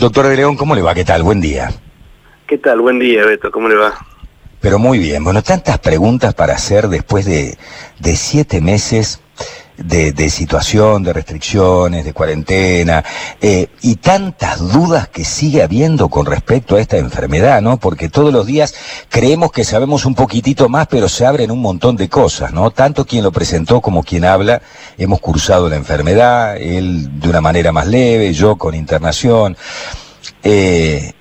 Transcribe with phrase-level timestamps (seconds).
[0.00, 0.94] Doctor de León, ¿cómo le va?
[0.94, 1.24] ¿Qué tal?
[1.24, 1.72] Buen día.
[2.46, 2.80] ¿Qué tal?
[2.80, 3.50] Buen día, Beto.
[3.50, 3.94] ¿Cómo le va?
[4.60, 5.24] Pero muy bien.
[5.24, 7.58] Bueno, tantas preguntas para hacer después de,
[7.98, 9.20] de siete meses
[9.78, 13.04] de, situación, de restricciones, de cuarentena,
[13.40, 17.78] eh, y tantas dudas que sigue habiendo con respecto a esta enfermedad, ¿no?
[17.78, 18.74] Porque todos los días
[19.08, 22.70] creemos que sabemos un poquitito más, pero se abren un montón de cosas, ¿no?
[22.70, 24.62] Tanto quien lo presentó como quien habla,
[24.96, 29.56] hemos cursado la enfermedad, él de una manera más leve, yo con internación.
[30.42, 31.12] Eh,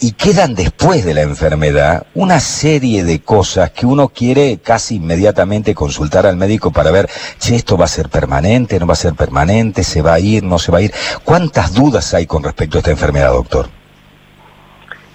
[0.00, 5.74] y, quedan después de la enfermedad una serie de cosas que uno quiere casi inmediatamente
[5.74, 7.08] consultar al médico para ver
[7.38, 10.42] si esto va a ser permanente, no va a ser permanente, se va a ir,
[10.42, 10.92] no se va a ir.
[11.24, 13.68] ¿Cuántas dudas hay con respecto a esta enfermedad, doctor?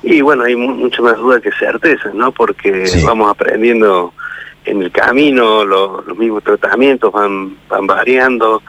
[0.02, 2.32] Y bueno, hay mucho más dudas que certezas, ¿no?
[2.32, 4.14] Porque vamos aprendiendo
[4.66, 8.62] en el camino, los mismos tratamientos van, van variando.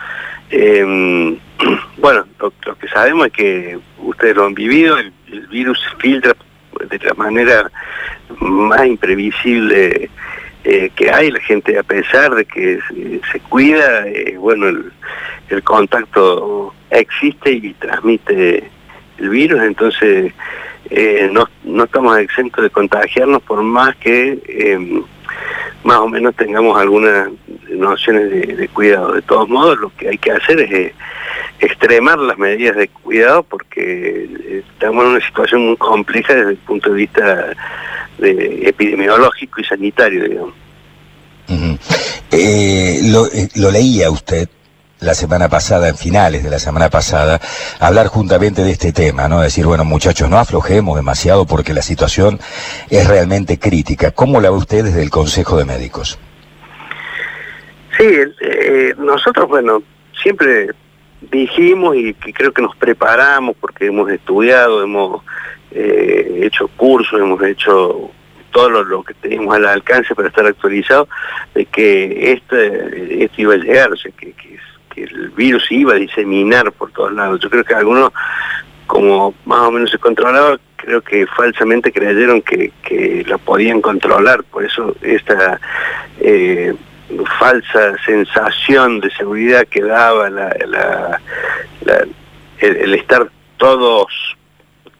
[0.50, 1.38] Em,
[2.00, 5.12] bueno, lo, que sabemos es que ustedes lo han vivido, el,
[5.48, 6.34] virus filtra
[6.88, 7.70] de la manera
[8.40, 10.10] más imprevisible
[10.64, 11.30] eh, que hay.
[11.30, 12.80] La gente, a pesar de que
[13.30, 18.70] se, cuida, eh, bueno, el, contacto existe y transmite
[19.18, 20.32] el virus, entonces
[20.88, 25.02] eh, no, no estamos exentos de contagiarnos por más que em,
[25.84, 27.28] más o menos tengamos algunas
[27.70, 29.14] nociones de, cuidado.
[29.14, 30.94] De todos modos, lo que hay que hacer es eh,
[31.60, 36.58] extremar las medidas de cuidado porque eh, estamos en una situación muy compleja desde el
[36.58, 37.54] punto de vista
[38.18, 40.54] de epidemiológico y sanitario, digamos.
[42.32, 44.48] Eh, lo, lo leía usted
[45.00, 47.40] la semana pasada, en finales de la semana pasada,
[47.78, 49.40] hablar juntamente de este tema, ¿no?
[49.40, 52.38] Decir, bueno, muchachos, no aflojemos demasiado porque la situación
[52.90, 54.10] es realmente crítica.
[54.10, 56.18] ¿Cómo la ve usted desde el Consejo de Médicos?
[57.98, 58.06] Sí,
[58.40, 59.82] eh, nosotros, bueno,
[60.22, 60.68] siempre
[61.30, 65.22] dijimos y creo que nos preparamos porque hemos estudiado, hemos
[65.70, 68.10] eh, hecho cursos, hemos hecho
[68.52, 71.08] todo lo, que teníamos al alcance para estar actualizados,
[71.54, 74.58] de que este, esto iba a llegar, que, que
[75.02, 77.40] el virus iba a diseminar por todos lados.
[77.40, 78.12] Yo creo que algunos,
[78.86, 84.42] como más o menos se controlaba, creo que falsamente creyeron que, que lo podían controlar,
[84.44, 85.60] por eso esta
[86.20, 86.74] eh,
[87.38, 91.20] falsa sensación de seguridad que daba la,
[92.58, 94.06] el, estar todos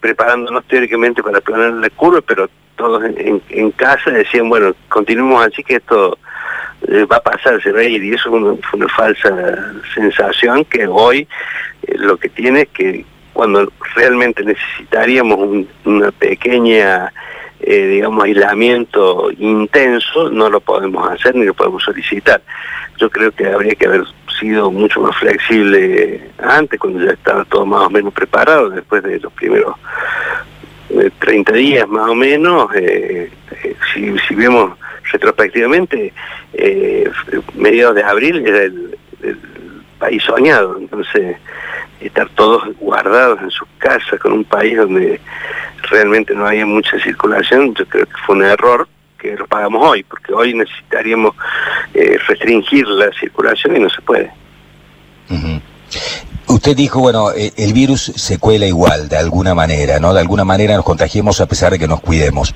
[0.01, 5.63] preparándonos teóricamente para planear la curva, pero todos en, en casa decían, bueno, continuemos así
[5.63, 6.19] que esto
[6.89, 11.29] eh, va a pasar, se va y eso es una, falsa sensación que hoy
[11.87, 13.05] eh, lo que tiene es que
[13.35, 17.13] cuando realmente necesitaríamos un, una pequeña,
[17.61, 22.41] eh, digamos, aislamiento intenso, no lo podemos hacer ni lo podemos solicitar.
[22.99, 24.05] Yo creo que habría que haber
[24.39, 29.21] sido mucho más flexible antes, cuando ya estaba todo más o menos preparado, después de
[29.21, 29.77] los primeros
[31.19, 32.71] 30 días más o menos,
[33.95, 34.73] si vemos
[35.13, 36.13] retrospectivamente,
[36.53, 37.11] eh,
[37.55, 38.97] mediados de abril era el,
[39.99, 41.37] país soñado, entonces
[42.01, 45.21] estar todos guardados en sus casas con un país donde
[45.91, 48.89] realmente no había mucha circulación, yo creo que fue un error
[49.19, 51.37] que lo pagamos hoy, porque hoy necesitaríamos
[51.93, 54.31] eh, restringir la circulación y no se puede.
[56.47, 60.13] Usted dijo, bueno, eh, el virus se cuela igual, de alguna manera, ¿no?
[60.13, 62.55] De alguna manera nos contagiemos a pesar de que nos cuidemos.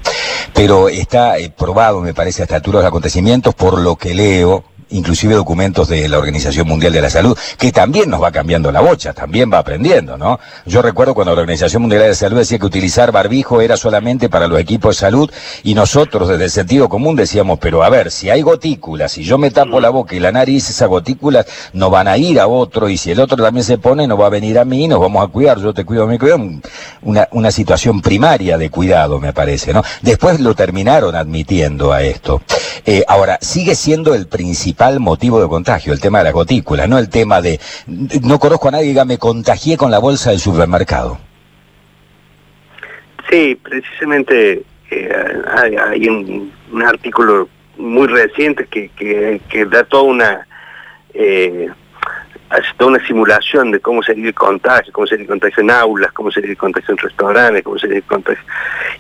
[0.53, 4.15] Pero está eh, probado, me parece, a esta altura de los acontecimientos, por lo que
[4.15, 8.71] leo, inclusive documentos de la Organización Mundial de la Salud, que también nos va cambiando
[8.73, 10.39] la bocha, también va aprendiendo, ¿no?
[10.67, 14.29] Yo recuerdo cuando la Organización Mundial de la Salud decía que utilizar barbijo era solamente
[14.29, 15.31] para los equipos de salud
[15.63, 19.39] y nosotros desde el sentido común decíamos, pero a ver, si hay gotículas, si yo
[19.39, 22.89] me tapo la boca y la nariz, esas gotículas no van a ir a otro
[22.89, 25.25] y si el otro también se pone, no va a venir a mí, nos vamos
[25.25, 26.39] a cuidar, yo te cuido, me cuido,
[27.03, 29.83] una, una situación primaria de cuidado, me parece, ¿no?
[30.03, 32.43] Después lo terminaron admitiendo a esto.
[32.87, 34.27] Eh, ahora, sigue siendo el
[34.75, 38.69] principal motivo de contagio, el tema de las gotículas, no el tema de, no conozco
[38.69, 41.19] a nadie que diga, me contagié con la bolsa del supermercado.
[43.31, 46.53] Sí, precisamente eh, hay, un,
[46.85, 48.91] artículo muy reciente que,
[49.49, 50.47] que, da toda una...
[51.15, 51.69] Eh,
[52.51, 56.13] hace toda una simulación de cómo sería el contagio, cómo sería el contagio en aulas,
[56.13, 58.45] cómo sería el contagio en restaurantes, cómo sería el contagio...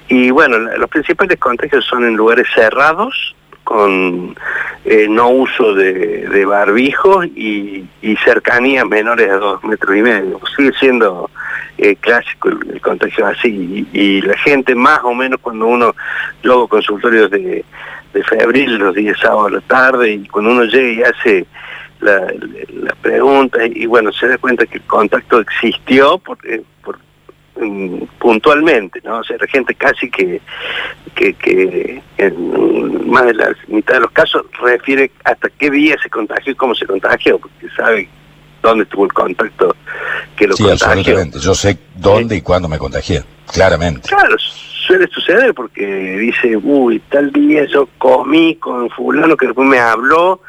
[0.08, 3.34] Y bueno, los principales contagios son en lugares cerrados,
[3.64, 4.36] con
[4.84, 7.84] eh, no uso de, barbijos y,
[8.24, 10.40] cercanías menores a dos metros y medio.
[10.56, 11.30] Sigue siendo
[11.78, 15.94] eh, clásico el, contagio así y, la gente más o menos cuando uno,
[16.42, 17.64] luego consultorios de,
[18.12, 21.46] de febril los días sábados a la tarde y cuando uno llega y hace
[22.00, 22.32] las
[22.72, 26.62] la preguntas y bueno, se da cuenta que el contacto existió por, eh,
[28.18, 29.18] puntualmente, ¿no?
[29.18, 30.40] O sea, la gente casi que,
[31.14, 36.10] que, que en más de la mitad de los casos refiere hasta qué día se
[36.10, 38.08] contagió y cómo se contagió, porque sabe
[38.62, 39.76] dónde tuvo el contacto
[40.36, 41.38] que lo sí, Absolutamente.
[41.38, 43.22] Yo sé dónde y cuándo me contagié,
[43.52, 44.08] claramente.
[44.08, 45.86] Claro, suele suceder porque
[46.18, 50.40] dice, uy, tal día yo comí con fulano que después me habló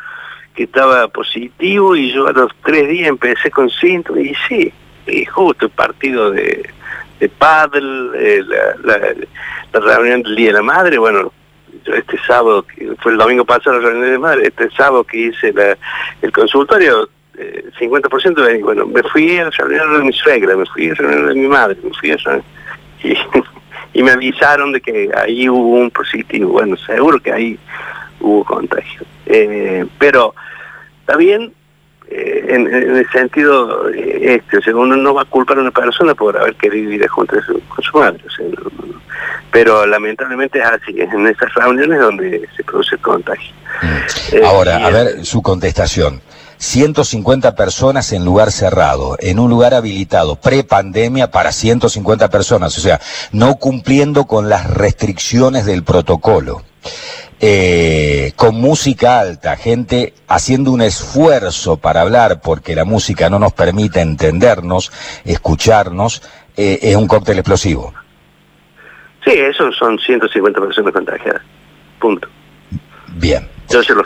[0.56, 4.74] que estaba positivo y yo a los tres días empecé con síntomas y sí,
[5.06, 6.68] y justo el partido de,
[7.26, 8.44] de paddle, eh,
[8.84, 8.98] la,
[9.74, 11.32] la, reunión del Día de la Madre, bueno,
[11.86, 12.66] este sábado,
[13.02, 15.78] fue el domingo pasado la reunión de la madre, este sábado que hice la,
[16.22, 17.10] el consultorio,
[17.80, 20.96] 50% de, bueno, me fui a la reunión de mi suegra, me fui a la
[20.96, 22.18] reunión de mi madre, me fui a
[23.04, 23.18] y,
[24.00, 27.60] y me avisaron de que ahí hubo un positivo, bueno, seguro que ahí
[28.20, 29.02] hubo contagio.
[29.26, 30.34] Eh, pero
[31.02, 31.18] está
[32.10, 35.72] eh, en, el sentido eh, este, o sea, uno no va a culpar a una
[35.72, 37.36] persona por haber querido ir junto
[37.70, 38.20] con su madre,
[39.52, 43.54] pero lamentablemente es así, es en esas reuniones donde se produce el contagio.
[43.82, 44.46] Mm.
[44.46, 46.22] Ahora, a ver su contestación.
[46.58, 53.00] 150 personas en lugar cerrado, en un lugar habilitado, pre-pandemia para 150 personas, o sea,
[53.32, 56.64] no cumpliendo con las restricciones del protocolo.
[57.48, 63.54] Eh, con música alta, gente haciendo un esfuerzo para hablar porque la música no nos
[63.54, 64.92] permite entendernos,
[65.26, 66.24] escucharnos,
[66.58, 67.94] eh, es un cóctel explosivo.
[69.24, 71.44] Sí, eso son 150 personas contagiadas.
[72.00, 72.28] Punto.
[73.16, 73.48] Bien.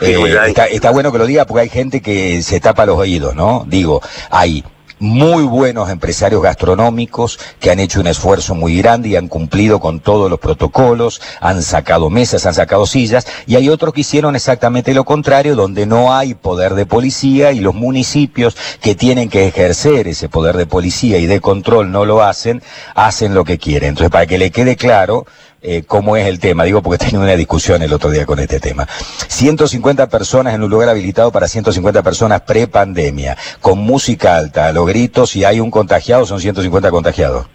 [0.02, 3.64] Eh, está, bueno que lo diga porque hay gente que se tapa los oídos, ¿no?
[3.66, 4.62] Digo, hay
[5.00, 9.98] muy buenos empresarios gastronómicos que han hecho un esfuerzo muy grande y han cumplido con
[9.98, 14.94] todos los protocolos, han sacado mesas, han sacado sillas, y hay otros que hicieron exactamente
[14.94, 20.06] lo contrario, donde no hay poder de policía y los municipios que tienen que ejercer
[20.06, 22.62] ese poder de policía y de control no lo hacen,
[22.94, 23.90] hacen lo que quieren.
[23.90, 25.26] Entonces, para que le quede claro,
[25.62, 26.64] eh, cómo es el tema.
[26.64, 28.88] Digo porque tenía una discusión el otro día con este tema.
[29.28, 34.86] 150 personas en un lugar habilitado para 150 personas pre-pandemia, con música alta, a los
[34.90, 37.46] gritos, si hay un contagiado, son 150 contagiados.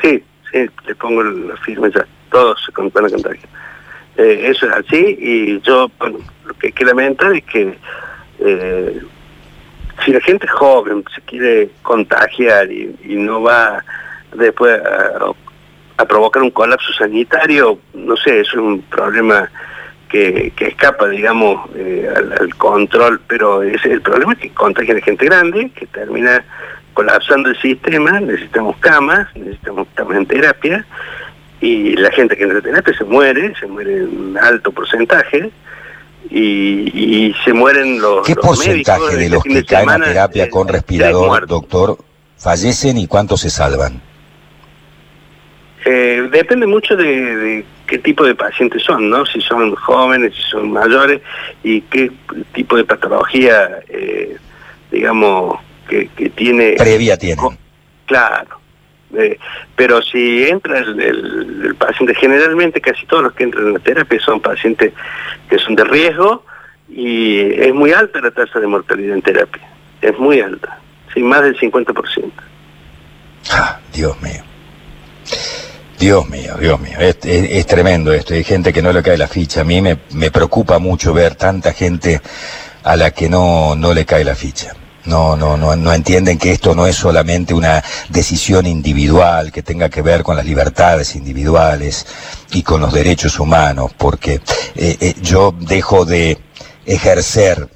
[0.00, 2.06] Sí, sí, le pongo la firma ya.
[2.30, 3.48] Todos se van a contagiar.
[4.16, 7.74] Eh, eso es así y yo, bueno, lo que hay que lamentar es que
[8.40, 9.00] eh,
[10.04, 13.82] si la gente joven se quiere contagiar y, y no va
[14.36, 15.32] después a,
[15.96, 19.50] a provocar un colapso sanitario, no sé, es un problema
[20.12, 25.24] que, escapa, digamos, eh, al, control, pero es el problema es que contagia a gente
[25.24, 26.44] grande, que termina
[26.92, 30.86] colapsando el sistema, necesitamos camas, necesitamos camas en terapia,
[31.62, 35.50] y la gente que entra en terapia se muere, se muere en alto porcentaje,
[36.30, 41.98] y, se mueren los ¿Qué porcentaje de los que caen a terapia con respirador, doctor,
[42.36, 44.00] fallecen y cuántos se salvan?
[45.84, 49.26] Eh, depende mucho de, qué tipo de pacientes son, ¿no?
[49.26, 51.20] Si son jóvenes, si son mayores
[51.62, 52.10] y qué
[52.52, 54.36] tipo de patología, eh,
[54.90, 55.58] digamos,
[55.88, 56.74] que, tiene...
[56.78, 57.40] Previa tiene.
[58.06, 58.60] Claro.
[59.14, 59.38] Eh,
[59.76, 64.40] pero si entra el, paciente, generalmente casi todos los que entran en la terapia son
[64.40, 64.92] pacientes
[65.50, 66.44] que son de riesgo
[66.88, 69.68] y es muy alta la tasa de mortalidad en terapia.
[70.00, 70.78] Es muy alta,
[71.12, 72.30] sí, más del 50%.
[73.50, 74.42] Ah, Dios mío.
[76.02, 78.34] Dios mío, Dios mío, es, tremendo esto.
[78.34, 79.60] Hay gente que no le cae la ficha.
[79.60, 79.96] A mí me,
[80.32, 82.20] preocupa mucho ver tanta gente
[82.82, 84.74] a la que no, no le cae la ficha.
[85.04, 89.88] No, no, no, no entienden que esto no es solamente una decisión individual que tenga
[89.90, 92.04] que ver con las libertades individuales
[92.50, 94.40] y con los derechos humanos, porque
[94.74, 96.36] eh, eh, yo dejo de
[96.84, 97.68] ejercer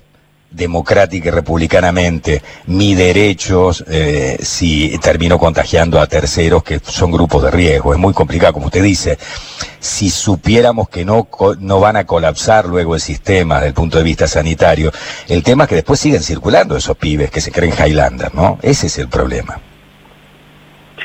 [0.50, 7.50] democrática y republicanamente mi derechos eh, si termino contagiando a terceros que son grupos de
[7.50, 7.92] riesgo.
[7.92, 9.18] Es muy complicado, como usted dice.
[9.78, 11.28] Si supiéramos que no,
[11.60, 14.90] no van a colapsar luego el sistema desde el punto de vista sanitario,
[15.28, 18.58] el tema es que después siguen circulando esos pibes que se creen Highlander, ¿no?
[18.62, 19.60] Ese es el problema.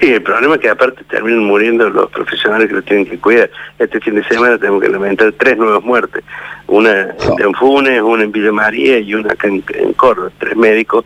[0.01, 3.51] Sí, el problema es que aparte terminan muriendo los profesionales que lo tienen que cuidar.
[3.77, 6.23] Este fin de semana tenemos que lamentar tres nuevas muertes.
[6.65, 9.61] Una en Tenfunes, una en Villa María y una acá en,
[9.93, 10.31] Córdoba.
[10.39, 11.05] Tres médicos,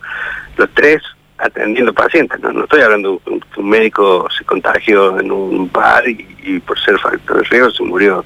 [0.56, 1.04] los tres
[1.40, 2.40] atendiendo pacientes.
[2.40, 6.98] No, no estoy hablando de un, médico se contagió en un bar y, por ser
[6.98, 8.24] factor de riesgo se murió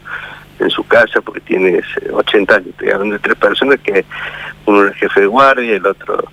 [0.60, 2.68] en su casa porque tiene 80 años.
[2.68, 4.06] Estoy hablando de tres personas que
[4.68, 6.26] uno era jefe de guardia, el otro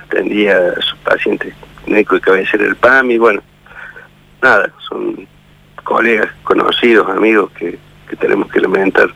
[0.00, 1.52] atendía a sus pacientes
[1.88, 3.42] médico de cabecera del PAM y bueno,
[4.42, 5.26] nada, son
[5.84, 7.78] colegas, conocidos, amigos que,
[8.18, 9.08] tenemos que lamentar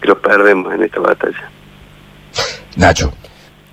[0.00, 1.50] que los perdemos en esta batalla.
[2.76, 3.12] Nacho,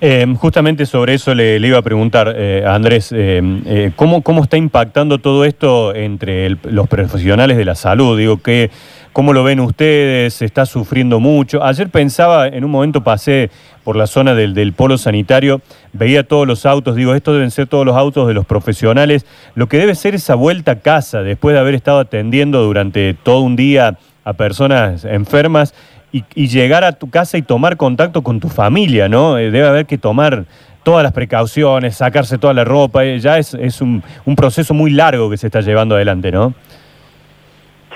[0.04, 4.42] Em, justamente sobre eso le, iba a preguntar eh, a Andrés, em, eh, ¿cómo, ¿cómo
[4.42, 8.18] está impactando todo esto entre los profesionales de la salud?
[8.18, 8.72] Digo, que,
[9.12, 10.34] ¿cómo lo ven ustedes?
[10.34, 11.62] ¿Se está sufriendo mucho?
[11.62, 13.50] Ayer pensaba, en un momento pasé
[13.84, 15.60] por la zona del, del polo sanitario,
[15.92, 19.68] veía todos los autos, digo, estos deben ser todos los autos de los profesionales, lo
[19.68, 23.56] que debe ser esa vuelta a casa después de haber estado atendiendo durante todo un
[23.56, 25.74] día a personas enfermas
[26.12, 29.38] y, llegar a tu casa y tomar contacto con tu familia, ¿no?
[29.38, 30.44] Eh, debe haber que tomar
[30.82, 34.90] todas las precauciones, sacarse toda la ropa, eh, ya es, es un, un, proceso muy
[34.90, 36.52] largo que se está llevando adelante, ¿no?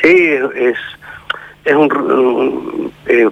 [0.02, 0.14] Sí,
[0.56, 0.76] es,
[1.66, 3.28] es un, eh,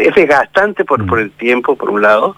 [0.00, 1.06] es desgastante por, mm.
[1.06, 2.36] por el tiempo, por un lado,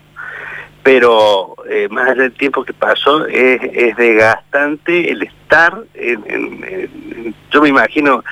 [0.83, 1.57] pero
[1.90, 8.25] más allá del tiempo que pasó, es, es desgastante el estar, en, yo me imagino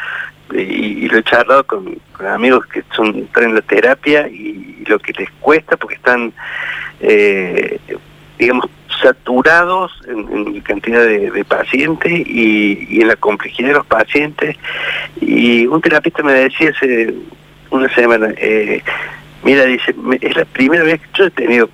[0.53, 5.29] y, lo he charlado con, amigos que son en la terapia y, lo que les
[5.41, 6.33] cuesta porque están,
[7.01, 7.81] eh,
[8.39, 8.67] digamos,
[9.03, 14.57] saturados en, cantidad de, pacientes y, en la complejidad de los pacientes.
[15.21, 17.15] Y un terapista me decía hace
[17.71, 18.83] una semana, eh,
[19.43, 21.71] mira, dice, es la primera vez que yo he tenido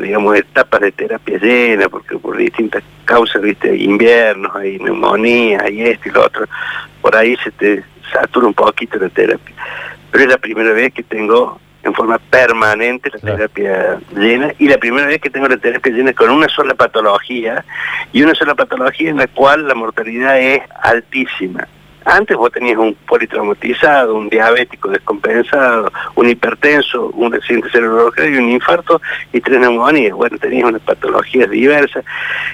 [0.00, 6.08] digamos, etapas de terapia llena, porque por distintas causas, viste, inviernos, hay neumonía, hay esto
[6.08, 6.46] y lo otro,
[7.00, 9.54] por ahí se te satura un poquito la terapia.
[10.10, 14.78] Pero es la primera vez que tengo en forma permanente la terapia llena y la
[14.78, 17.64] primera vez que tengo la terapia llena con una sola patología
[18.12, 21.68] y una sola patología en la cual la mortalidad es altísima.
[22.06, 28.50] Antes vos tenías un politraumatizado, un diabético descompensado, un hipertenso, un accidente cerebrovascular y un
[28.50, 29.00] infarto
[29.32, 30.12] y tres neumonías.
[30.12, 32.02] Bueno, tenías una patología diversa.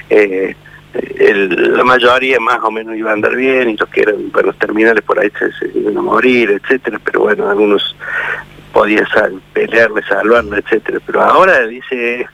[0.08, 0.54] Eh,
[0.92, 5.02] la mayoría más o menos iba a andar bien y los que eran los terminales
[5.02, 7.96] por ahí se, iban a morir, etcétera, pero bueno, algunos
[8.80, 11.00] podían sal, pelearle, salvarlo, etcétera.
[11.04, 12.26] Pero ahora dice,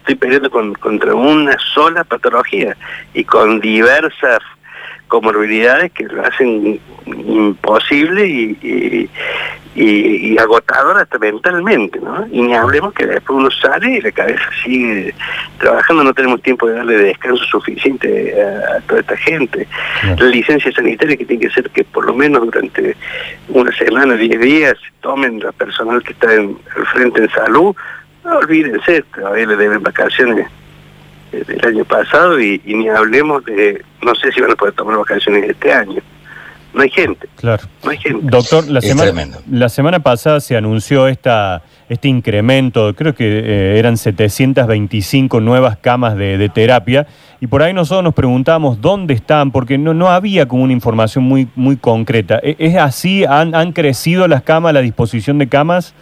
[0.00, 2.76] estoy peleando con, contra una sola patología
[3.14, 4.40] y con diversas
[5.08, 9.08] comorbilidades que lo hacen imposible y,
[9.74, 12.26] y, agotador hasta mentalmente, ¿no?
[12.30, 15.14] Y ni hablemos que después uno sale y la cabeza sigue
[15.58, 19.66] trabajando, no tenemos tiempo de darle descanso suficiente a, toda esta gente.
[20.02, 22.96] La licencia sanitaria que tiene que ser que por lo menos durante
[23.48, 27.74] una semana, diez días, tomen la personal que está en, al frente en salud,
[28.24, 30.48] no olvídense, todavía le deben vacaciones
[31.42, 35.48] del año pasado y, ni hablemos de, no sé si van a poder tomar vacaciones
[35.48, 36.00] este año.
[36.72, 37.28] No hay gente.
[37.36, 37.62] Claro.
[37.84, 38.26] No hay gente.
[38.28, 43.96] Doctor, la, semana, la semana pasada se anunció esta, este incremento, creo que eh, eran
[43.96, 47.06] 725 nuevas camas de, terapia,
[47.40, 51.22] y por ahí nosotros nos preguntamos dónde están, porque no, no había como una información
[51.22, 52.40] muy, muy concreta.
[52.42, 53.24] ¿E, ¿Es así?
[53.24, 55.94] ¿Han, han crecido las camas, la disposición de camas?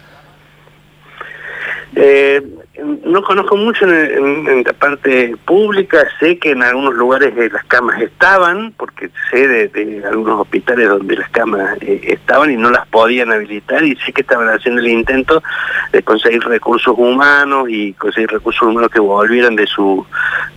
[1.95, 2.41] Eh,
[2.81, 8.73] no conozco mucho en, la parte pública, sé que en algunos lugares las camas estaban,
[8.77, 13.83] porque sé de, algunos hospitales donde las camas eh, estaban y no las podían habilitar
[13.83, 15.43] y sé que estaban haciendo el intento
[15.91, 20.05] de conseguir recursos humanos y conseguir recursos humanos que volvieran de su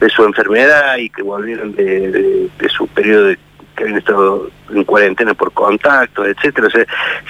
[0.01, 3.39] de su enfermedad y que volvieran de su periodo de
[3.77, 6.69] que habían estado en cuarentena por contacto, etcétera.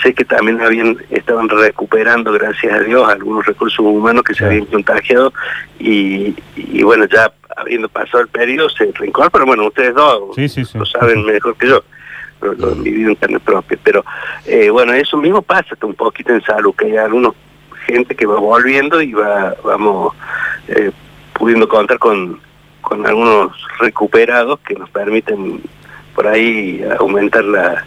[0.02, 4.66] sé que también habían estaban recuperando, gracias a Dios, algunos recursos humanos que se habían
[4.66, 5.32] contagiado
[5.78, 6.34] y,
[6.82, 10.36] bueno, ya habiendo pasado el periodo se pero Bueno, ustedes dos
[10.74, 11.82] lo saben mejor que yo,
[12.40, 13.78] lo, han vivido en carne propia.
[13.82, 14.04] Pero
[14.46, 17.34] eh, bueno, eso mismo pasa un poquito en salud, que hay algunos
[17.86, 20.14] gente que va volviendo y va vamos
[20.68, 20.90] eh,
[21.32, 22.40] pudiendo contar con,
[22.80, 25.60] con algunos recuperados que nos permiten
[26.16, 27.85] por ahí aumentar la,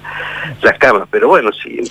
[0.62, 1.08] las camas.
[1.12, 1.82] Pero bueno, sí,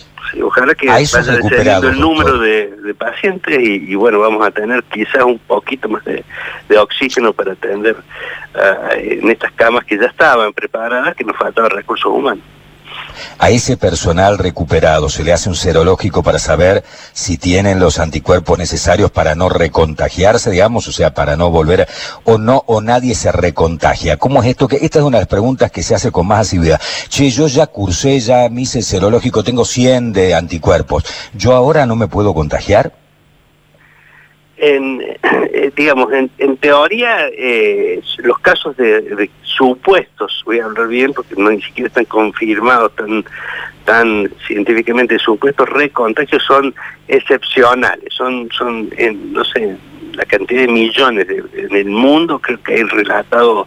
[0.40, 5.38] ojalá que vaya descendiendo el número de, pacientes y, bueno, vamos a tener quizás un
[5.38, 6.24] poquito más de,
[6.78, 7.96] oxígeno para atender
[8.54, 12.44] ah, en estas camas que ya estaban preparadas, que nos faltaban recursos humanos.
[13.38, 18.58] A ese personal recuperado se le hace un serológico para saber si tienen los anticuerpos
[18.58, 21.88] necesarios para no recontagiarse, digamos, o sea, para no volver,
[22.24, 24.16] o no, o nadie se recontagia.
[24.16, 24.68] ¿Cómo es esto?
[24.68, 26.80] Que esta es una de las preguntas que se hace con más asiduidad.
[27.08, 31.04] Che, yo ya cursé, ya me hice serológico, tengo 100 de anticuerpos.
[31.34, 33.07] ¿Yo ahora no me puedo contagiar?
[34.58, 41.34] En, eh, digamos, en, teoría, eh, los casos de, supuestos, voy a hablar bien porque
[41.36, 43.24] no ni siquiera están confirmados tan,
[43.84, 46.74] tan científicamente, supuestos recontagios son
[47.08, 49.76] excepcionales, son, son en, no sé,
[50.12, 53.66] la cantidad de millones en el mundo, creo que hay relatado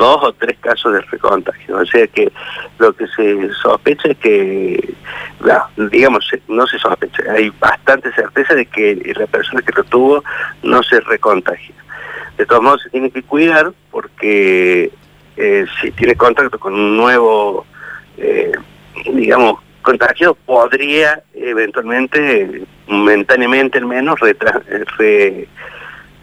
[0.00, 1.76] dos o tres casos de recontagio.
[1.76, 2.32] O sea que
[2.78, 4.94] lo que se sospecha es que,
[5.90, 10.24] digamos, no se sospecha, hay bastante certeza de que la persona que lo tuvo
[10.62, 11.74] no se recontagia.
[12.38, 14.90] De todos modos se tiene que cuidar porque
[15.36, 17.66] eh, si tiene contacto con un nuevo,
[18.16, 18.52] eh,
[19.12, 24.18] digamos, contagio, podría eventualmente, momentáneamente al menos,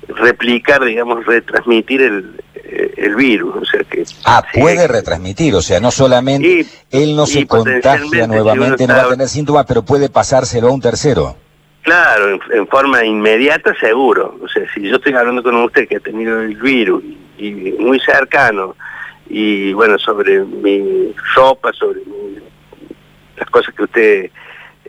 [0.07, 2.43] replicar, digamos, retransmitir el,
[2.97, 3.55] el virus.
[3.55, 8.87] O sea que, ah, puede retransmitir, o sea, no solamente él no se contagia nuevamente,
[8.87, 11.35] no va a tener síntomas, pero puede pasárselo a un tercero.
[11.87, 14.37] Claro, en, forma inmediata seguro.
[14.43, 17.01] O sea, si yo estoy hablando con usted que ha tenido el virus
[17.37, 18.75] y, muy cercano,
[19.29, 22.01] y bueno, sobre mi ropa, sobre
[23.37, 24.31] las cosas que usted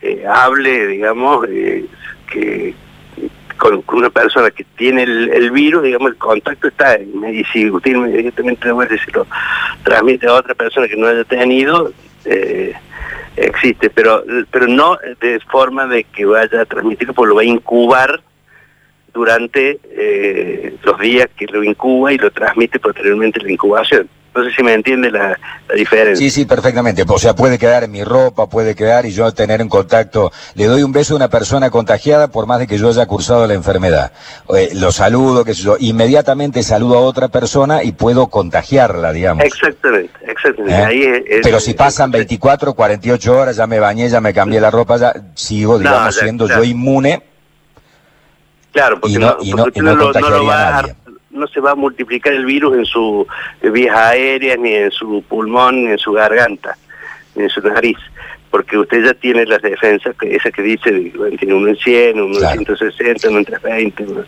[0.01, 1.85] eh, hable, digamos, eh,
[2.29, 2.75] que
[3.59, 8.67] con, una persona que tiene el, virus, digamos, el contacto está, y si usted inmediatamente
[9.05, 9.27] se lo
[9.83, 11.91] transmite a otra persona que no haya tenido,
[12.25, 12.73] eh,
[13.35, 17.45] existe, pero, pero no de forma de que vaya a transmitirlo, porque lo va a
[17.45, 18.21] incubar
[19.13, 24.09] durante eh, los días que lo incuba y lo transmite posteriormente la incubación.
[24.35, 25.37] No sé si me entiende la,
[25.75, 26.17] diferencia.
[26.17, 27.03] Sí, sí, perfectamente.
[27.07, 30.31] O sea, puede quedar en mi ropa, puede quedar y yo tener en contacto.
[30.55, 33.47] Le doy un beso a una persona contagiada por más de que yo haya cursado
[33.47, 34.11] la enfermedad.
[34.55, 35.77] Eh, lo saludo, qué sé yo.
[35.79, 39.43] Inmediatamente saludo a otra persona y puedo contagiarla, digamos.
[39.43, 41.37] Exactamente, exactamente.
[41.37, 41.41] ¿Eh?
[41.43, 45.13] Pero si pasan 24, 48 horas, ya me bañé, ya me cambié la ropa, ya
[45.33, 47.23] sigo, digamos, siendo yo inmune.
[48.71, 50.95] Claro, porque no, y no, contagiaría a nadie
[51.39, 53.27] no se va a multiplicar el virus en su
[53.61, 56.77] vía aérea, ni en su pulmón, ni en su garganta,
[57.35, 57.97] ni en su nariz,
[58.51, 60.91] porque usted ya tiene las defensas, que esa que dice,
[61.37, 64.27] tiene uno en 100, uno en 160, uno en 320,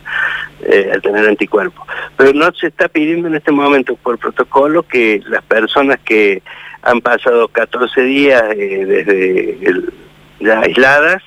[0.62, 1.86] eh, al tener anticuerpos.
[2.16, 6.42] Pero no se está pidiendo en este momento por protocolo que las personas que
[6.82, 9.92] han pasado 14 días eh, desde el,
[10.40, 11.22] ya aisladas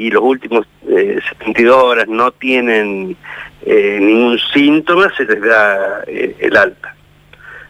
[0.00, 3.14] y los últimos eh, 72 horas no tienen
[3.66, 6.96] eh, ningún síntoma, se les da eh, el alta.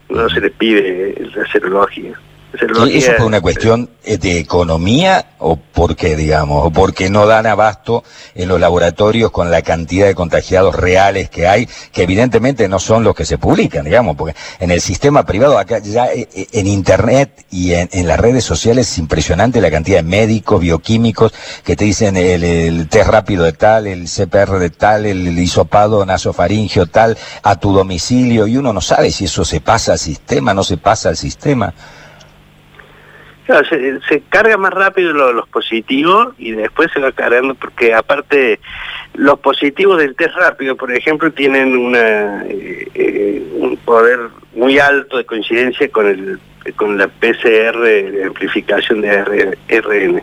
[0.08, 2.16] No se les pide la serología.
[2.52, 6.66] ¿Eso fue una cuestión eh, de economía o por qué, digamos?
[6.66, 8.02] ¿O porque no dan abasto
[8.34, 13.04] en los laboratorios con la cantidad de contagiados reales que hay, que evidentemente no son
[13.04, 14.16] los que se publican, digamos?
[14.16, 18.44] Porque en el sistema privado, acá ya eh, eh, en Internet y en, las redes
[18.44, 21.32] sociales es impresionante la cantidad de médicos, bioquímicos,
[21.62, 26.86] que te dicen el, test rápido de tal, el CPR de tal, el hisopado nasofaringio
[26.86, 30.64] tal, a tu domicilio, y uno no sabe si eso se pasa al sistema, no
[30.64, 31.74] se pasa al sistema
[34.08, 38.60] se, carga más rápido los, positivos y después se va cargando porque aparte
[39.14, 44.20] los positivos del test rápido, por ejemplo, tienen una, eh, eh, un poder
[44.54, 46.38] muy alto de coincidencia con el
[46.76, 50.22] con la PCR de amplificación de RN.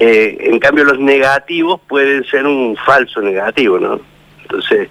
[0.00, 4.00] Eh, en cambio, los negativos pueden ser un falso negativo, ¿no?
[4.40, 4.88] Entonces,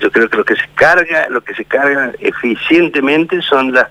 [0.00, 3.88] yo creo que lo que se carga, lo que se carga eficientemente son las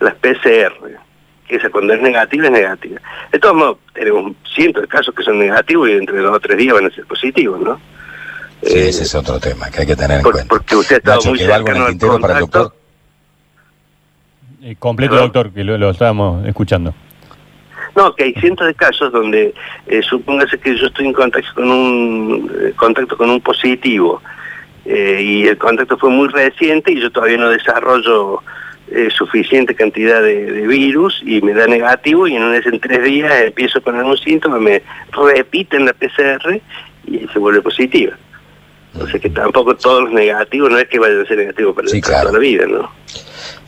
[0.00, 1.05] las PCR
[1.48, 3.00] esa cuando es negativa es negativa.
[3.32, 6.58] De todos modos, tenemos cientos de casos que son negativos y entre dos o tres
[6.58, 7.80] días van a ser positivos, ¿no?
[8.62, 10.44] Sí, ese es otro tema que hay que tener en cuenta.
[10.48, 12.74] Porque usted está muy cercano al para el doctor?
[14.62, 16.92] Eh, completo, doctor, que lo, estábamos escuchando.
[17.94, 19.54] No, que hay cientos de casos donde
[19.86, 24.20] eh, supóngase que yo estoy en contacto con un eh, contacto con un positivo
[24.84, 28.42] eh, y el contacto fue muy reciente y yo todavía no desarrollo
[28.90, 33.82] eh, suficiente cantidad de, virus y me da negativo y en, en tres días empiezo
[33.82, 36.60] con algún síntoma, me repiten la PCR
[37.06, 38.16] y se vuelve positiva.
[39.10, 42.32] Sea que tampoco todos los negativos no es que vayan a ser negativos para, toda
[42.32, 42.90] la vida, ¿no?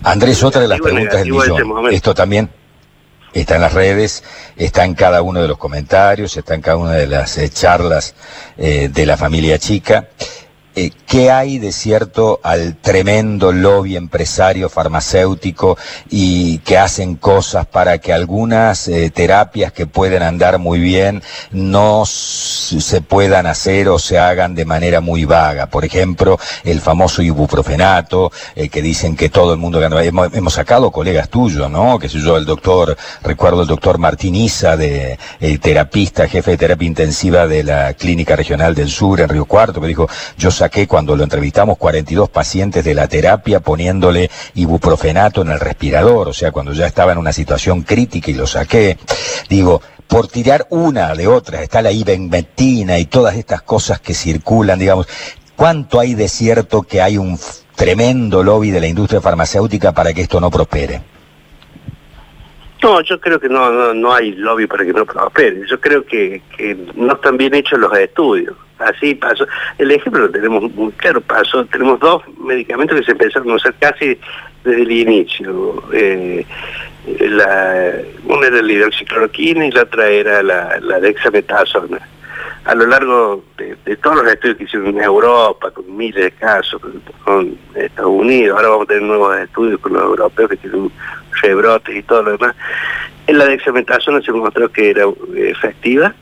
[0.03, 1.93] Andrés, otra de las preguntas del millón.
[1.93, 2.49] Esto también
[3.33, 4.25] está en las redes,
[4.57, 8.15] está en cada uno de los comentarios, está en cada una de las eh, charlas
[8.57, 10.09] eh, de la familia chica.
[10.75, 15.77] Eh, ¿qué hay de cierto al tremendo lobby empresario farmacéutico
[16.09, 22.05] y que hacen cosas para que algunas eh, terapias que pueden andar muy bien no
[22.07, 25.67] se puedan hacer o se hagan de manera muy vaga?
[25.67, 30.91] Por ejemplo, el famoso ibuprofenato, eh, que dicen que todo el mundo hemos, hemos, sacado
[30.93, 31.99] colegas tuyos, ¿no?
[31.99, 35.19] Que sé yo, el doctor, recuerdo el doctor Martín Isa, de
[35.61, 39.87] terapista, jefe de terapia intensiva de la Clínica Regional del Sur en Río Cuarto, que
[39.89, 45.61] dijo, yo saqué cuando lo entrevistamos 42 pacientes de la terapia poniéndole ibuprofenato en el
[45.61, 48.99] respirador, o sea, cuando ya estaba en una situación crítica y lo saqué.
[49.49, 54.79] Digo, por tirar una de otra, está la ivermectina y todas estas cosas que circulan,
[54.79, 55.07] digamos,
[55.55, 57.39] ¿cuánto hay de cierto que hay un
[57.77, 61.18] tremendo lobby de la industria farmacéutica para que esto no prospere?
[62.83, 65.63] No, yo creo que no, no, hay lobby para que no prospere.
[65.69, 68.55] Yo creo que, que no están bien hechos los estudios.
[68.79, 69.47] Así pasó.
[69.79, 71.21] El ejemplo lo tenemos muy claro.
[71.21, 71.65] Pasó.
[71.67, 74.19] Tenemos dos medicamentos que se empezaron a usar casi
[74.65, 75.83] desde el inicio.
[75.93, 76.47] Eh,
[77.21, 81.99] la, una era la hidroxicloroquina y la otra era la, la dexametasona.
[82.65, 86.81] A lo largo de, todos los estudios que hicieron en Europa, con miles de casos,
[87.25, 90.91] con Estados Unidos, ahora vamos a tener nuevos estudios con los europeos que tienen
[91.43, 92.55] rebrotes y todo lo demás,
[93.27, 95.05] en la dexametasona se mostró que era
[95.37, 96.15] efectiva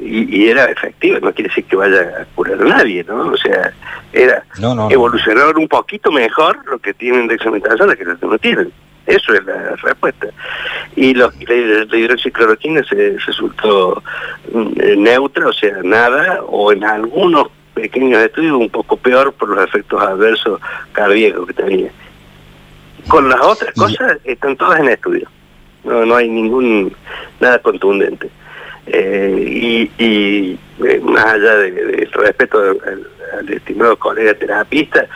[0.00, 3.28] y, era efectiva, no quiere decir que vaya a curar a nadie, ¿no?
[3.28, 3.72] O sea,
[4.12, 4.44] era
[4.90, 8.72] evolucionar un poquito mejor lo que tienen dexametasona que lo que no tienen.
[9.06, 10.28] Eso es la respuesta.
[10.96, 14.02] Y los, la, hidroxicloroquina se resultó
[14.52, 19.64] mm, neutra, o sea, nada, o en algunos pequeños estudios un poco peor por los
[19.64, 20.60] efectos adversos
[20.92, 21.90] cardíacos que tenía.
[23.08, 25.28] Con las otras cosas están todas en estudio.
[25.82, 26.94] No, no hay ningún
[27.40, 28.30] nada contundente.
[28.86, 35.06] Eh, y, eh, más allá del respeto al, estimado colega terapista,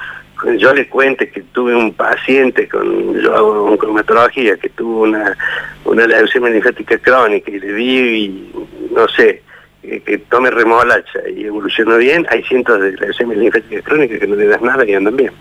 [0.56, 5.36] yo le cuente que tuve un paciente con, yo hago cromatología, que tuvo una,
[5.84, 8.52] una leucemia linfática crónica y le vi, y,
[8.92, 9.42] no sé,
[9.82, 14.46] que, tome remolacha y evolucionó bien, hay cientos de leucemia linfática crónica que no le
[14.46, 15.32] das nada y andan bien.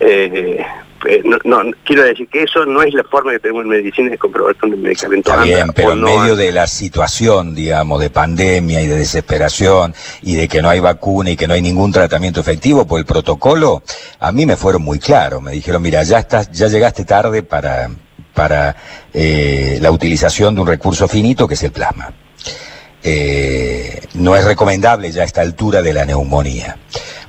[0.00, 0.64] Eh,
[1.06, 4.18] eh, no, quiero decir que eso no es la forma que tenemos en medicina de
[4.18, 8.80] comprobar con el medicamento Está bien, pero en medio de la situación, digamos, de pandemia
[8.80, 12.40] y de desesperación y de que no hay vacuna y que no hay ningún tratamiento
[12.40, 13.82] efectivo por el protocolo,
[14.18, 15.42] a mí me fueron muy claros.
[15.42, 17.90] Me dijeron, mira, ya estás, ya llegaste tarde para,
[18.32, 18.74] para
[19.12, 22.12] eh, la utilización de un recurso finito que es el plasma.
[23.02, 26.78] Eh, no es recomendable ya a esta altura de la neumonía.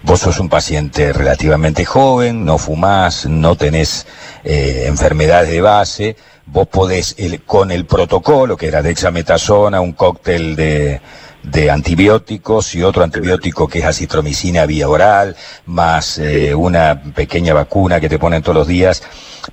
[0.06, 4.06] Vos sos un paciente relativamente joven, no fumás, no tenés
[4.44, 6.16] eh, enfermedades de base,
[6.46, 7.16] vos podés,
[7.46, 11.02] con el protocolo, que era dexametasona, un cóctel de,
[11.42, 18.00] de antibióticos y otro antibiótico que es acitromicina vía oral, más eh, una pequeña vacuna
[18.00, 19.02] que te ponen todos los días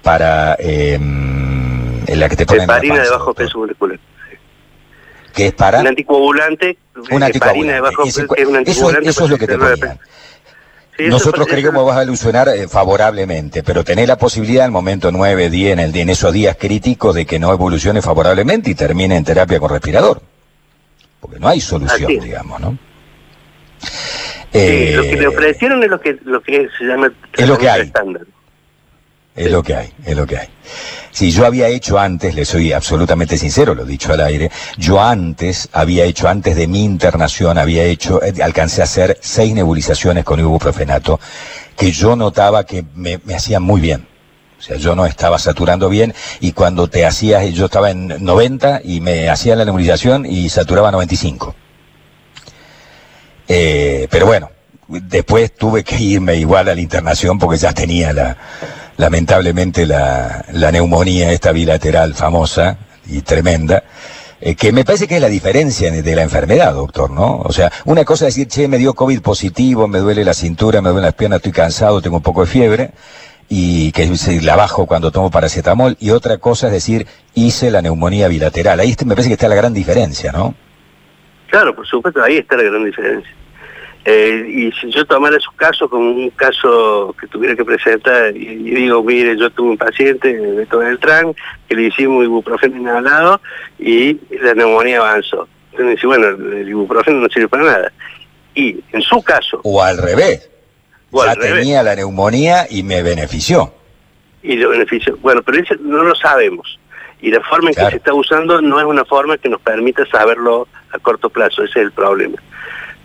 [0.03, 3.99] para eh, en la que te ponen heparina de bajo peso molecular.
[5.35, 5.81] ¿Qué es para?
[5.81, 6.77] Un anticoagulante.
[7.11, 7.73] Un anticoagulante.
[7.73, 9.99] De bajo, eso, es un anticoagulante eso, es lo que te ponían.
[11.09, 15.11] Nosotros creemos que vas a ilusionar eh, favorablemente, pero tenés la posibilidad en el momento
[15.13, 19.17] 9, 10, en, el, en esos días críticos de que no evolucione favorablemente y termine
[19.17, 20.23] en terapia con respirador.
[21.21, 22.79] Porque no hay solución, digamos, ¿no?
[24.53, 27.57] Sí, lo que le eh, ofrecieron es lo que, lo que se llama es lo
[27.57, 27.83] que hay.
[27.83, 28.23] estándar.
[29.35, 30.49] Es lo que hay, es lo que hay.
[31.11, 35.01] Si yo había hecho antes, le soy absolutamente sincero, lo he dicho al aire, yo
[35.01, 40.25] antes, había hecho antes de mi internación, había hecho, eh, alcancé a hacer seis nebulizaciones
[40.25, 41.19] con ibuprofenato,
[41.77, 44.07] que yo notaba que me, hacían muy bien.
[44.59, 48.83] O sea, yo no estaba saturando bien y cuando te hacías, yo estaba en 90
[48.85, 51.55] y me hacían la nebulización y saturaba 95.
[53.49, 54.51] Eh, pero bueno,
[54.87, 58.37] después tuve que irme igual a la internación porque ya tenía la,
[59.03, 63.83] lamentablemente la, la neumonía esta bilateral famosa y tremenda,
[64.41, 67.39] eh, que me parece que es la diferencia de la enfermedad, doctor, ¿no?
[67.39, 70.81] O sea, una cosa es decir, che, me dio COVID positivo, me duele la cintura,
[70.81, 72.91] me duele las piernas, estoy cansado, tengo un poco de fiebre,
[73.49, 74.09] y que
[74.41, 78.79] la bajo cuando tomo paracetamol, y otra cosa es decir, hice la neumonía bilateral.
[78.79, 80.55] Ahí me parece que está la gran diferencia, ¿no?
[81.51, 83.35] Claro, por supuesto, ahí está la gran diferencia.
[84.05, 88.57] Eh, y si yo tomara su caso como un caso que tuviera que presentar y,
[88.57, 91.35] digo, mire, yo tuve un paciente, Beto Beltrán,
[91.69, 93.41] que le hicimos ibuprofeno inhalado
[93.79, 95.47] y la neumonía avanzó.
[95.71, 97.93] Entonces dice, bueno, el ibuprofeno no sirve para nada.
[98.55, 99.61] Y en su caso...
[99.63, 100.51] O al revés.
[101.13, 103.73] ya tenía la neumonía y me benefició.
[104.43, 105.17] Y lo benefició.
[105.19, 106.79] Bueno, pero eso no lo sabemos.
[107.21, 110.05] Y la forma en que se está usando no es una forma que nos permita
[110.07, 111.63] saberlo a corto plazo.
[111.63, 112.37] Ese es el problema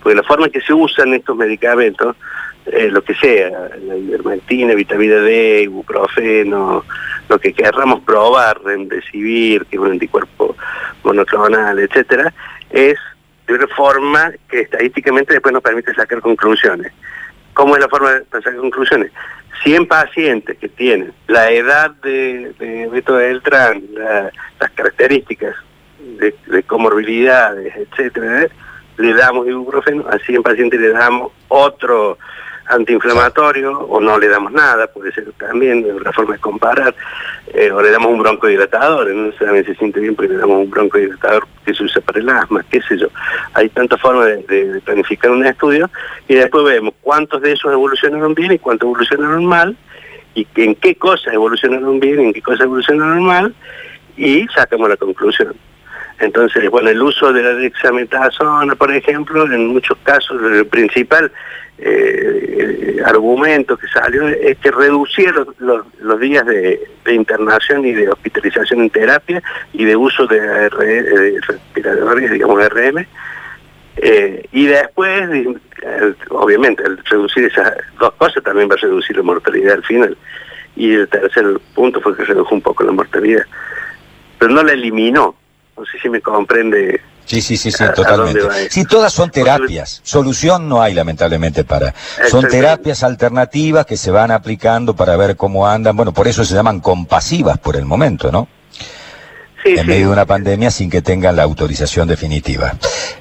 [0.08, 2.15] porque la forma en que se usan estos medicamentos,
[2.67, 6.86] eh, lo que sea, la ivermectina, vitamina D, ibuprofeno,
[7.28, 10.56] lo que querramos probar, remdesivir, que es un anticuerpo
[11.04, 12.34] monoclonal, etcétera,
[12.70, 12.98] es
[13.48, 16.93] de una forma que estadísticamente después nos permite sacar conclusiones.
[17.54, 19.12] ¿Cómo es la forma de sacar conclusiones?
[19.65, 25.54] 100 pacientes que tienen la edad de, de Beto Beltrán, las características
[26.00, 28.48] de, de comorbilidades, etcétera,
[28.98, 32.18] le damos ibuprofeno, a 100 pacientes le damos otro
[32.70, 36.94] antiinflamatorio o no le damos nada, puede ser también una forma de comparar,
[37.54, 40.70] eh, o le damos un broncodilatador, no sé, se siente bien porque le damos un
[40.70, 43.08] broncodilatador que se usa para el asma, qué sé yo.
[43.54, 45.90] Hay tantas formas de, planificar un estudio
[46.28, 49.78] y después vemos cuántos de esos evolucionaron bien y cuántos evolucionaron mal,
[50.36, 53.56] y en qué cosas evolucionaron bien en qué cosas evolucionaron mal,
[54.18, 55.56] y sacamos la conclusión.
[56.20, 61.32] Entonces, bueno, el uso de la dexametasona, por ejemplo, en muchos casos, el principal
[61.78, 68.90] eh, argumento que salió es que reducía los, días de, internación y de hospitalización en
[68.90, 73.06] terapia y de uso de, respiradores, digamos, RM.
[73.98, 75.30] Eh, y después,
[76.30, 80.18] obviamente, al reducir esas dos cosas también va a reducir la mortalidad al final.
[80.76, 83.46] Y el tercer punto fue que redujo un poco la mortalidad.
[84.40, 85.36] Pero no la eliminó,
[85.78, 87.00] no sé si me comprende.
[87.26, 88.70] Sí, sí, sí, sí, totalmente.
[88.70, 90.00] Sí, todas son terapias.
[90.04, 91.94] Solución no hay, lamentablemente, para.
[92.30, 95.96] Son terapias alternativas que se van aplicando para ver cómo andan.
[95.96, 98.48] Bueno, por eso se llaman compasivas por el momento, ¿no?
[99.76, 102.76] En medio de una pandemia sin que tengan la autorización definitiva.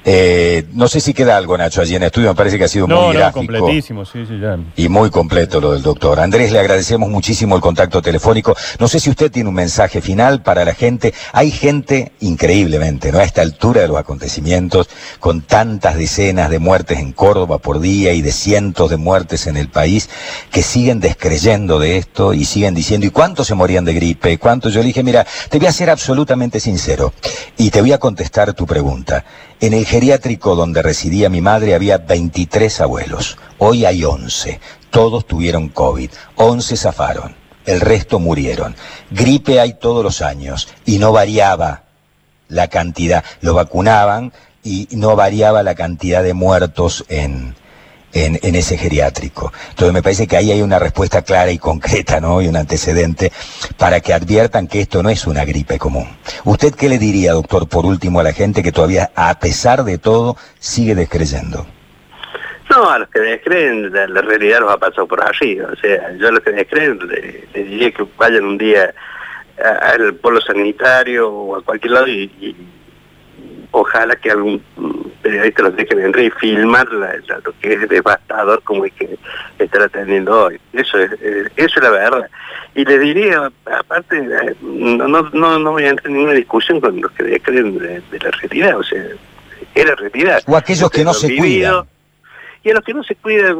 [0.05, 2.67] Eh, no sé si queda algo, Nacho, allí en el estudio, me parece que ha
[2.67, 4.57] sido muy no, completísimo, sí, sí, ya.
[4.75, 6.19] Y muy completo lo del doctor.
[6.19, 8.55] Andrés, le agradecemos muchísimo el contacto telefónico.
[8.79, 11.13] No sé si usted tiene un mensaje final para la gente.
[11.33, 13.19] Hay gente, increíblemente, ¿no?
[13.19, 18.13] A esta altura de los acontecimientos, con tantas decenas de muertes en Córdoba por día
[18.13, 20.09] y de cientos de muertes en el país,
[20.51, 24.37] que siguen descreyendo de esto y siguen diciendo, ¿y cuántos se morían de gripe?
[24.37, 24.73] ¿Cuántos?
[24.73, 27.13] Yo le dije, mira, te voy a ser absolutamente sincero
[27.57, 29.25] y te voy a contestar tu pregunta.
[29.59, 33.37] En el geriátrico donde residía mi madre había 23 abuelos.
[33.57, 34.59] Hoy hay 11.
[34.89, 36.11] Todos tuvieron COVID.
[36.35, 37.35] 11 zafaron.
[37.65, 38.75] El resto murieron.
[39.09, 41.83] Gripe hay todos los años y no variaba
[42.47, 43.23] la cantidad.
[43.41, 44.31] Lo vacunaban
[44.63, 47.55] y no variaba la cantidad de muertos en,
[48.25, 49.51] en, ese geriátrico.
[49.69, 52.41] Entonces me parece que ahí hay una respuesta clara y concreta, ¿no?
[52.41, 53.31] Y un antecedente
[53.77, 56.07] para que adviertan que esto no es una gripe común.
[56.43, 59.97] ¿Usted qué le diría, doctor, por último, a la gente que todavía, a pesar de
[59.97, 61.65] todo, sigue descreyendo?
[62.69, 65.59] No, a los que descreen, la, realidad los ha pasado por allí.
[65.59, 68.93] O sea, yo a los que descreen les le diría que vayan un día
[69.57, 72.55] al polo sanitario o a cualquier lado y
[73.71, 74.61] ojalá que algún
[75.21, 77.07] periodista los deje venir y filmar lo
[77.61, 79.17] que es devastador como es que
[79.59, 80.59] está teniendo hoy.
[80.73, 82.29] Eso es, eh, eso es la verdad.
[82.75, 87.01] Y le diría, aparte, eh, no, no, no voy a entrar en ninguna discusión con
[87.01, 89.03] los que creen de, la realidad, o sea,
[89.73, 90.43] es la realidad.
[90.45, 91.85] O aquellos que no se cuidan
[92.67, 93.57] y a los que no se cuidan,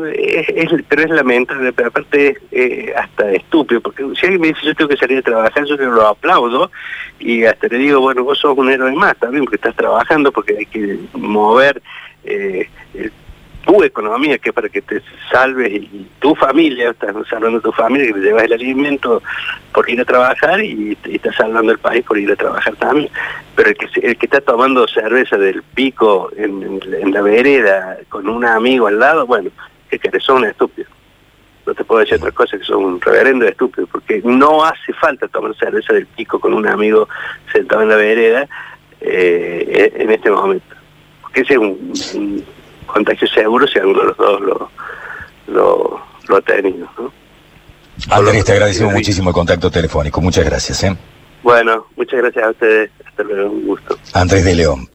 [0.90, 4.76] pero es lamentable, pero aparte es eh, hasta estúpido, porque si alguien me dice yo
[4.76, 6.70] tengo que salir a trabajar, yo lo aplaudo
[7.18, 10.58] y hasta le digo, bueno, vos sos un héroe más también, porque estás trabajando, porque
[10.58, 11.82] hay que mover
[12.26, 12.68] eh,
[13.68, 18.08] tu economía, que es para que te salves y tu familia, estás salvando tu familia,
[18.08, 19.22] que te llevas el alimento
[19.74, 23.10] por ir a trabajar y, estás salvando el país por ir a trabajar también.
[23.56, 26.80] Pero el que, el que está tomando cerveza del pico en,
[27.12, 29.50] la vereda con un amigo al lado, bueno,
[29.92, 30.88] es que son un estúpido.
[31.66, 35.28] No te puedo decir otra cosa que son un reverendo estúpido, porque no hace falta
[35.28, 37.10] tomar cerveza del pico con un amigo
[37.52, 38.48] sentado en la vereda
[39.02, 40.74] eh, en este momento.
[41.22, 42.46] Porque ese es un
[42.88, 44.72] contagio seguro si alguno de los dos lo,
[45.48, 46.88] lo, lo ha tenido.
[46.98, 47.12] ¿no?
[48.10, 50.22] Andrés, te agradecemos muchísimo el contacto telefónico.
[50.22, 50.84] Muchas gracias.
[50.84, 50.96] ¿eh?
[51.44, 52.92] Bueno, muchas gracias a ustedes.
[53.06, 53.98] Hasta luego, un gusto.
[54.14, 54.86] Andrés de León.